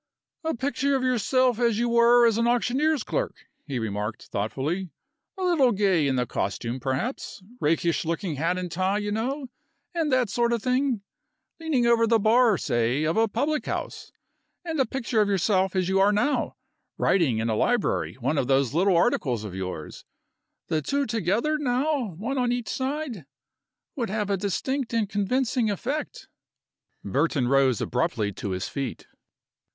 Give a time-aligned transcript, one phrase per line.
[0.43, 4.89] "A picture of yourself as you were as an auctioneer's clerk," he remarked, thoughtfully,
[5.37, 9.45] "a little gay in the costume, perhaps, rakish looking hat and tie, you know,
[9.93, 11.03] and that sort of thing,
[11.59, 14.11] leaning over the bar, say, of a public house
[14.65, 16.55] and a picture of yourself as you are now,
[16.97, 20.03] writing in a library one of those little articles of yours
[20.67, 23.25] the two together, now, one each side,
[23.95, 26.27] would have a distinct and convincing effect."
[27.03, 29.05] Burton rose abruptly to his feet.